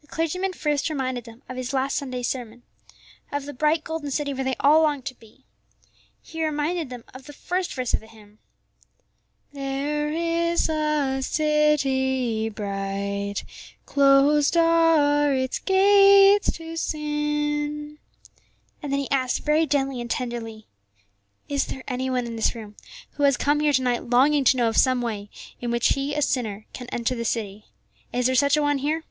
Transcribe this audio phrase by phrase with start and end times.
[0.00, 2.62] The clergyman first reminded them of his last Sunday's sermon,
[3.30, 5.44] of the bright golden city where they all longed to be.
[6.22, 8.38] He reminded them of the first verse of the hymn:
[9.52, 13.44] "There is a city bright,
[13.86, 17.98] Closed are its gates to sin."
[18.82, 20.66] And then he asked very gently and tenderly,
[21.50, 22.74] "Is there any one in this room
[23.12, 25.28] who has come here to night longing to know of some way
[25.60, 27.66] in which he, a sinner, can enter the city?
[28.12, 29.04] Is there such an one here?"